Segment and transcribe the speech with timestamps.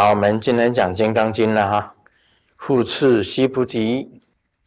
[0.00, 1.94] 好，我们今天讲《金刚经》了哈。
[2.56, 4.08] 复次，须菩提，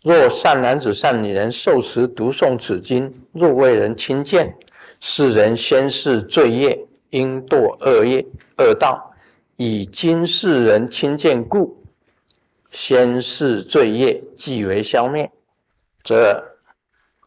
[0.04, 4.54] 若善男子、善女人受持读诵此经，若为人亲见，
[5.00, 6.78] 是人先世罪业，
[7.12, 8.26] 应堕恶业
[8.58, 9.14] 恶道。
[9.56, 11.82] 以今世人亲见故，
[12.70, 15.32] 先世罪业即为消灭。
[16.04, 16.44] 这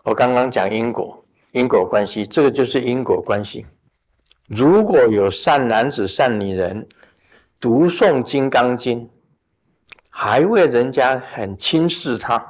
[0.05, 3.65] 我刚刚讲因果，因果关系，这个就是因果关系。
[4.47, 6.87] 如果有善男子、善女人，
[7.61, 9.01] 读诵《金刚经》，
[10.11, 12.45] 还为人家很轻视他，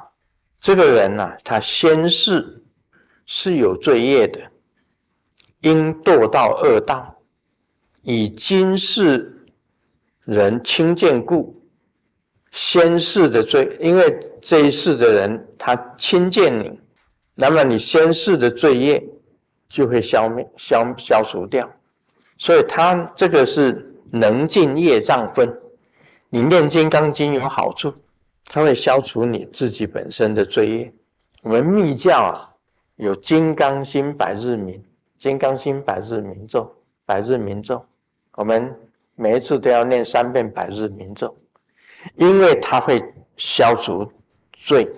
[0.59, 2.61] 这个人呐，他先世
[3.25, 4.39] 是有罪业的，
[5.61, 7.17] 应堕到恶道。
[8.01, 9.45] 以今世
[10.25, 11.65] 人轻贱故，
[12.51, 16.77] 先世的罪，因为这一世的人他轻贱你，
[17.35, 19.01] 那么你先世的罪业
[19.69, 21.67] 就会消灭、消消除掉。
[22.37, 23.93] 所以他这个是。
[24.11, 25.59] 能尽业障分，
[26.29, 27.93] 你念《金刚经》有好处，
[28.45, 30.93] 它会消除你自己本身的罪业。
[31.41, 32.49] 我们密教啊，
[32.95, 34.83] 有金刚心百日明，
[35.19, 36.73] 金刚心百日明咒，
[37.05, 37.85] 百日明咒，
[38.33, 38.73] 我们
[39.15, 41.35] 每一次都要念三遍百日明咒，
[42.15, 43.01] 因为它会
[43.37, 44.11] 消除
[44.53, 44.85] 罪。《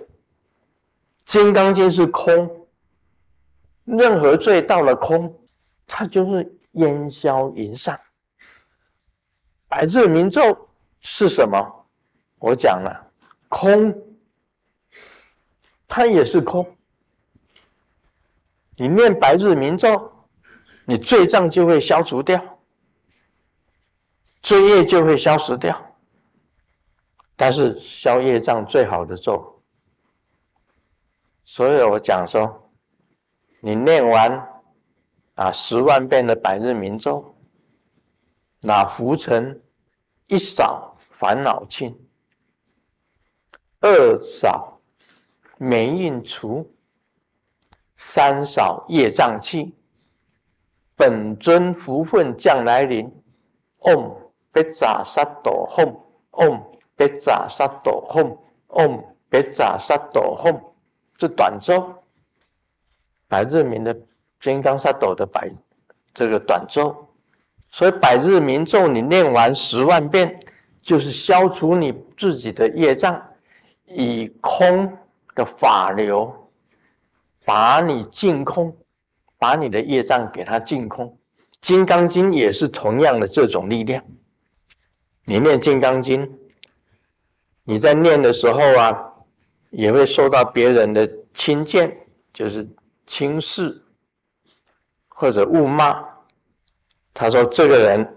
[1.24, 2.50] 金刚经》是空，
[3.84, 5.34] 任何罪到了空，
[5.86, 7.98] 它就是烟消云散。
[9.68, 10.68] 百日明咒
[11.00, 11.86] 是什么？
[12.38, 13.12] 我讲了，
[13.48, 13.94] 空，
[15.86, 16.66] 它也是空。
[18.76, 20.10] 你念白日明咒，
[20.84, 22.40] 你罪障就会消除掉，
[24.40, 25.84] 罪业就会消失掉。
[27.36, 29.62] 但是消业障最好的咒，
[31.44, 32.70] 所以我讲说，
[33.60, 34.62] 你念完
[35.34, 37.34] 啊十万遍的百日明咒。
[38.60, 39.62] 那浮尘
[40.26, 41.96] 一扫烦恼尽，
[43.80, 44.80] 二扫
[45.56, 46.74] 霉运除，
[47.96, 49.74] 三扫业障气，
[50.96, 53.12] 本尊福分降来临。
[53.82, 55.96] 嗡别扎萨埵吽，
[56.32, 58.36] 嗡别扎萨埵吽，
[58.70, 60.60] 嗡别扎萨埵吽，
[61.16, 61.94] 是短咒，
[63.28, 63.96] 白日明的
[64.40, 65.48] 金刚萨埵的白
[66.12, 67.07] 这个短咒。
[67.70, 70.40] 所以百日明咒，你念完十万遍，
[70.80, 73.22] 就是消除你自己的业障，
[73.84, 74.90] 以空
[75.34, 76.50] 的法流，
[77.44, 78.74] 把你净空，
[79.38, 81.16] 把你的业障给它净空。
[81.60, 84.02] 金刚经也是同样的这种力量。
[85.24, 86.38] 你念金刚经，
[87.64, 89.12] 你在念的时候啊，
[89.70, 91.94] 也会受到别人的轻贱，
[92.32, 92.66] 就是
[93.06, 93.84] 轻视
[95.08, 96.02] 或者误骂。
[97.20, 98.14] 他说：“这个人，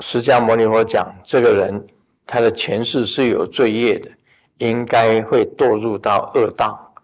[0.00, 1.86] 释迦牟尼佛讲，这个人
[2.26, 4.10] 他的前世是有罪业的，
[4.58, 6.94] 应该会堕入到恶道。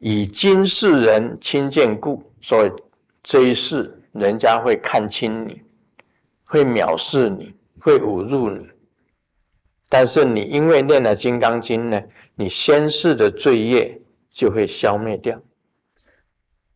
[0.00, 2.72] 以今世人轻贱故，所以
[3.22, 5.62] 这一世人家会看轻你，
[6.44, 8.68] 会藐视你，会侮辱你。
[9.88, 12.02] 但是你因为念了《金刚经》呢，
[12.34, 13.98] 你先世的罪业
[14.28, 15.40] 就会消灭掉。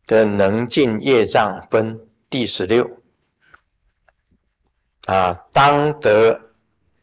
[0.07, 2.89] 的能尽业障分第十六。”
[5.09, 6.39] 啊，当得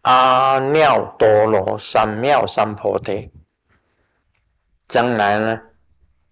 [0.03, 3.28] 阿耨多罗三藐三菩提。
[4.87, 5.61] 将来呢，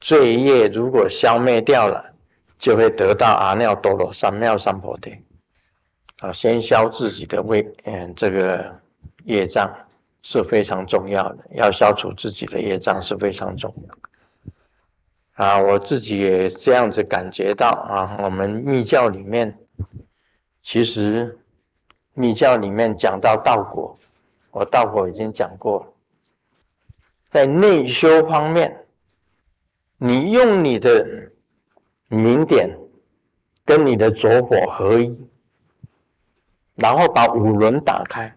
[0.00, 2.14] 罪业如果消灭掉了，
[2.56, 5.18] 就会得到阿耨多罗三藐三菩提。
[6.20, 8.72] 啊，先消自己的胃，嗯，这个
[9.24, 9.68] 业障
[10.22, 15.44] 是非常重要的，要消除自己的业障是非常重要。
[15.44, 19.58] 啊，我自己也这样子感觉到啊，我们密教里面
[20.62, 21.36] 其实。
[22.14, 23.98] 密教里面讲到道果，
[24.50, 25.86] 我道果已经讲过了。
[27.26, 28.86] 在内修方面，
[29.98, 31.30] 你用你的
[32.06, 32.70] 明点
[33.64, 35.28] 跟你的着火合一，
[36.76, 38.32] 然后把五轮打开，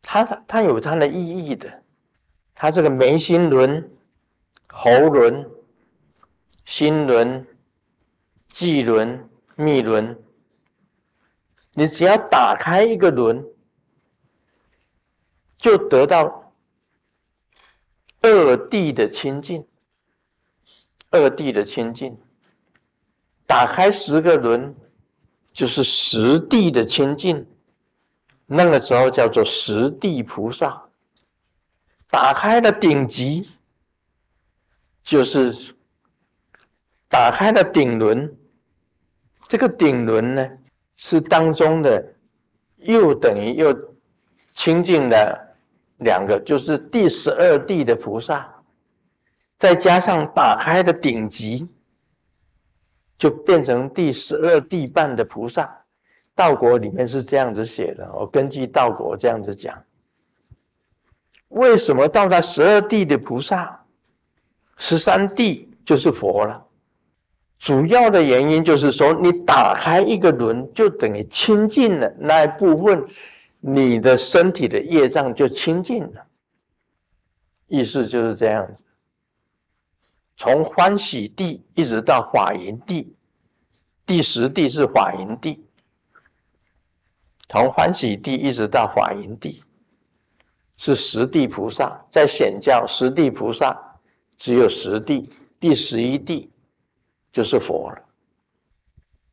[0.00, 1.70] 它它有它的意义的。
[2.54, 3.90] 它这个眉心轮、
[4.68, 5.46] 喉轮、
[6.64, 7.46] 心轮、
[8.48, 10.18] 际轮、密轮。
[11.72, 13.44] 你只要打开一个轮，
[15.56, 16.52] 就得到
[18.20, 19.66] 二地的清净，
[21.10, 22.20] 二地的清净。
[23.46, 24.74] 打开十个轮，
[25.52, 27.46] 就是十地的清净。
[28.46, 30.88] 那个时候叫做十地菩萨。
[32.08, 33.48] 打开了顶级，
[35.04, 35.76] 就是
[37.08, 38.36] 打开了顶轮。
[39.46, 40.48] 这个顶轮呢？
[41.02, 42.14] 是当中的，
[42.76, 43.74] 又等于又
[44.54, 45.56] 清净的
[46.00, 48.46] 两个，就是第十二地的菩萨，
[49.56, 51.66] 再加上打开的顶级，
[53.16, 55.74] 就变成第十二地半的菩萨。
[56.34, 59.82] 道国里面是这样子写的，我根据道国这样子讲。
[61.48, 63.86] 为什么到达十二地的菩萨，
[64.76, 66.66] 十三地就是佛了？
[67.60, 73.04] 主要的原因就是说，你打开一个轮，就等于清净了那一部分，
[73.60, 76.26] 你的身体的业障就清净了。
[77.66, 78.82] 意思就是这样子。
[80.38, 83.14] 从欢喜地一直到法云地，
[84.06, 85.62] 第十地是法云地。
[87.50, 89.62] 从欢喜地一直到法云地。
[90.78, 93.78] 是十地菩萨在显教，十地菩萨
[94.38, 95.28] 只有十地，
[95.60, 96.50] 第十一地
[97.32, 98.02] 就是佛了。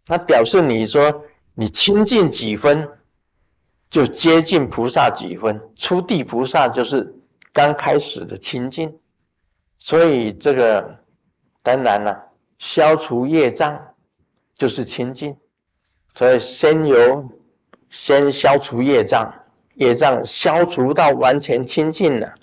[0.07, 1.23] 那表示你说
[1.53, 2.87] 你清净几分，
[3.89, 5.61] 就接近菩萨几分。
[5.75, 7.13] 初地菩萨就是
[7.51, 8.97] 刚开始的清净，
[9.79, 10.97] 所以这个
[11.61, 12.17] 当然了，
[12.59, 13.77] 消除业障
[14.55, 15.35] 就是清净，
[16.15, 17.29] 所以先由
[17.89, 19.33] 先消除业障。
[19.75, 22.33] 业障消除到完全清净了，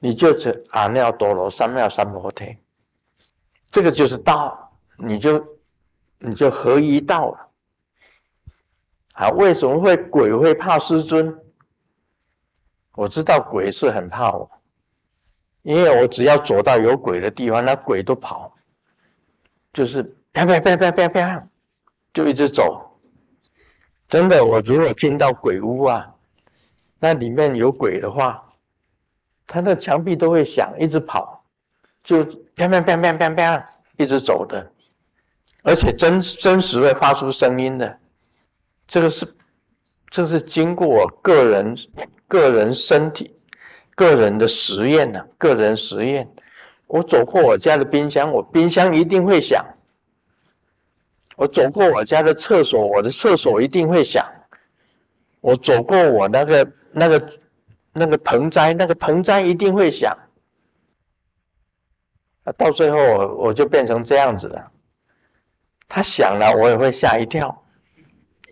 [0.00, 2.56] 你就是阿耨多罗三藐三菩提，
[3.74, 5.44] 这个就是道，你就
[6.20, 7.50] 你就合一道了。
[9.14, 11.36] 啊，为什么会鬼会怕师尊？
[12.92, 14.48] 我知道鬼是很怕我，
[15.62, 18.54] 因为我只要走到有鬼的地方，那鬼都跑，
[19.72, 21.48] 就是啪啪啪啪啪啪，
[22.12, 22.96] 就一直走。
[24.06, 26.14] 真的，我如果进到鬼屋啊。
[27.00, 28.40] 那里面有鬼的话，
[29.48, 31.33] 他的墙壁都会响，一直跑，
[32.04, 32.22] 就
[32.54, 34.70] 啪啪啪啪啪啪，一直走的，
[35.62, 37.98] 而且真真实会发出声音的。
[38.86, 39.26] 这个是，
[40.10, 41.76] 这是经过我个人
[42.28, 43.34] 个人身体
[43.96, 46.30] 个人的实验呢，个人实验。
[46.86, 49.64] 我走过我家的冰箱，我冰箱一定会响；
[51.34, 54.22] 我走过我家的厕所，我的厕所一定会响；
[55.40, 56.72] 我走过我那个。
[56.96, 57.32] 那个
[57.92, 60.16] 那个盆栽，那个盆栽一定会响。
[62.44, 64.70] 啊，到最后我我就变成这样子了。
[65.88, 67.62] 他响了，我也会吓一跳，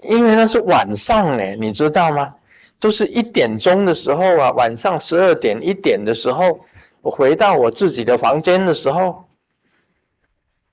[0.02, 2.34] 因为那是晚上呢，你知道吗？
[2.78, 6.58] 都是一点钟的时候啊，晚上十二点一点的时候，
[7.00, 9.24] 我回到我自己的房间的时候，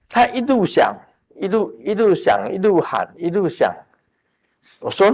[0.08, 0.96] 他一路响，
[1.36, 3.72] 一路一路响，一路喊，一路响。
[4.80, 5.14] 我说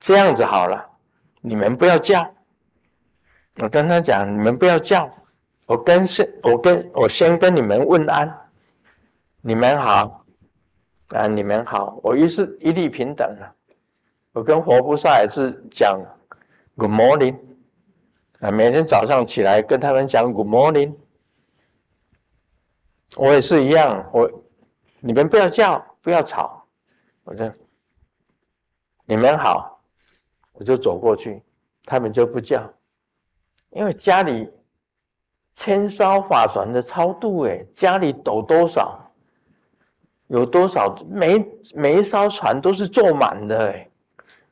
[0.00, 0.84] 这样子好了。
[1.40, 2.28] 你们不要叫，
[3.58, 5.10] 我跟他讲，你们不要叫，
[5.66, 8.50] 我跟先，我跟我先跟你们问安，
[9.40, 10.24] 你们好，
[11.08, 13.54] 啊，你们好，我一是一律平等了。
[14.32, 15.98] 我跟活菩萨也是讲
[16.76, 17.38] Good morning，
[18.40, 20.94] 啊，每天早上起来跟他们讲 Good morning，
[23.16, 24.30] 我也是一样，我
[25.00, 26.66] 你们不要叫，不要吵，
[27.24, 27.52] 我说
[29.06, 29.70] 你们好。
[30.56, 31.42] 我就走过去，
[31.84, 32.72] 他们就不叫，
[33.70, 34.48] 因为家里
[35.56, 39.10] 千烧法船的超度，哎，家里抖多少，
[40.26, 40.94] 有多少？
[41.08, 41.44] 每
[41.74, 43.88] 每一艘船都是坐满的，哎，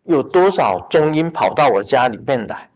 [0.04, 2.68] 有多少中阴跑到我家里面来，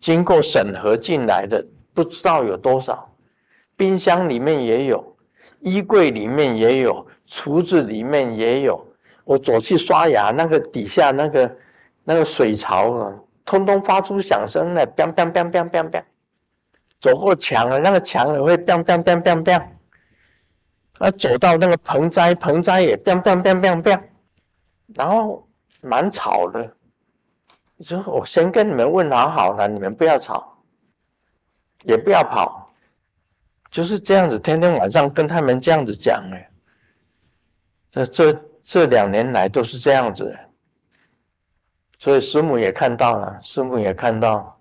[0.00, 1.64] 经过审核进来的
[1.94, 3.08] 不知道有多少，
[3.76, 5.16] 冰箱里面也有，
[5.60, 8.86] 衣柜里面也有，橱子里面也有，
[9.24, 11.56] 我走去刷牙，那个底下那个。
[12.08, 13.12] 那个水槽啊，
[13.44, 16.04] 通通发出响声来，bang bang bang bang bang bang，
[17.06, 19.62] 走过墙了，那个墙也会 bang bang bang bang bang，
[20.98, 24.02] 啊，走到那个盆栽，盆栽也 bang bang bang bang bang，
[24.94, 25.48] 然后
[25.80, 26.76] 蛮吵的。
[27.76, 30.62] 你说我先跟你们问好好了，你们不要吵，
[31.84, 32.70] 也不要跑，
[33.70, 36.50] 就是这样子，天天晚上跟他们这样子讲哎，
[37.90, 40.36] 这这这两年来都是这样子。
[41.98, 44.55] 所以师母也看到了，师母也看到，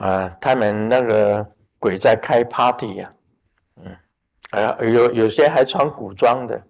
[0.00, 1.46] 啊，他们那个
[1.78, 3.12] 鬼在开 party 呀，
[3.76, 3.96] 嗯，
[4.50, 6.62] 啊，有有些还穿古装的，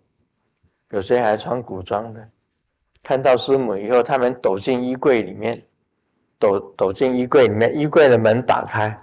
[0.90, 2.28] 有些还穿古装的。
[3.02, 5.62] 看到师母以后，他们躲进衣柜里面，
[6.38, 9.00] 躲躲进衣柜里面，衣柜的门打开，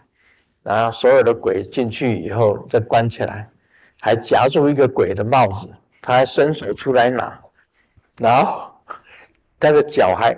[0.61, 3.49] 然后所有的鬼进去以后再关起来，
[4.01, 5.69] 还夹住一个鬼的帽子，
[6.01, 7.39] 他还伸手出来拿，
[8.19, 8.69] 然后
[9.59, 10.37] 他的脚还。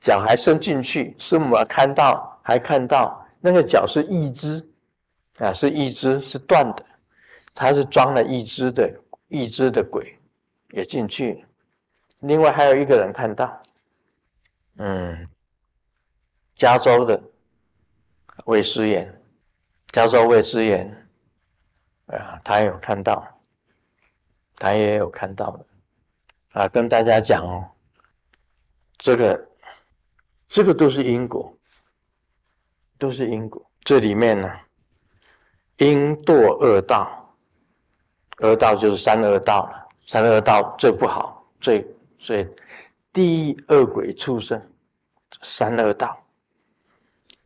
[0.00, 4.66] 脚还伸进去，师母看到，还看到那个脚是一只，
[5.36, 6.82] 啊，是一只，是断的，
[7.54, 8.90] 他是装了一只的，
[9.28, 10.18] 一只的鬼
[10.70, 11.44] 也进去。
[12.20, 13.62] 另外还有一个人看到，
[14.78, 15.28] 嗯，
[16.56, 17.22] 加州的
[18.46, 19.22] 魏师言，
[19.88, 21.06] 加州魏师言，
[22.06, 23.28] 啊，他也有看到，
[24.56, 25.66] 他也有看到的，
[26.52, 27.68] 啊，跟大家讲哦，
[28.96, 29.48] 这个，
[30.48, 31.54] 这个都是因果，
[33.04, 33.62] 都是因果。
[33.82, 34.50] 这里面呢，
[35.76, 37.36] 因堕恶道，
[38.38, 41.86] 恶道就是三恶道了，三恶道最不好，最
[42.18, 42.48] 最
[43.12, 44.58] 第恶鬼畜生，
[45.42, 46.18] 三恶道。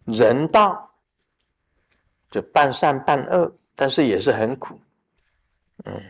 [0.05, 0.88] 人道
[2.31, 4.81] 就半善半恶，但是也是很苦，
[5.87, 6.00] 嗯，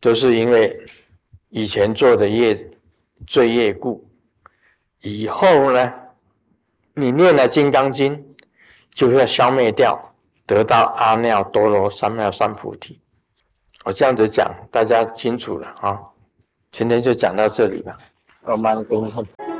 [0.00, 0.84] 都是因为
[1.50, 2.68] 以前做的业
[3.28, 4.04] 罪业故，
[5.02, 5.94] 以后呢，
[6.96, 8.16] 你念了《金刚经》，
[8.92, 10.14] 就要消灭掉，
[10.46, 13.00] 得到阿耨多罗三藐三菩提。
[13.84, 16.00] 我这样子讲，大家清楚了啊。
[16.70, 17.98] 今天就讲到这里吧。
[18.44, 19.53] 阿弥陀佛。